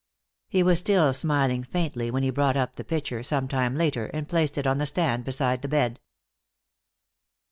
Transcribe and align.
He 0.47 0.63
was 0.63 0.79
still 0.79 1.13
smiling 1.13 1.63
faintly 1.63 2.09
when 2.09 2.23
he 2.23 2.31
brought 2.31 2.57
up 2.57 2.75
the 2.75 2.83
pitcher, 2.83 3.21
some 3.21 3.47
time 3.47 3.75
later, 3.75 4.07
and 4.07 4.27
placed 4.27 4.57
it 4.57 4.65
on 4.65 4.79
the 4.79 4.87
stand 4.87 5.23
beside 5.23 5.61
the 5.61 5.67
bed. 5.67 5.99